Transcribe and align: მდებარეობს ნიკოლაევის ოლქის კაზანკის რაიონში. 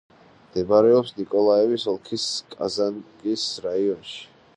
მდებარეობს 0.43 1.11
ნიკოლაევის 1.19 1.85
ოლქის 1.93 2.25
კაზანკის 2.55 3.45
რაიონში. 3.67 4.19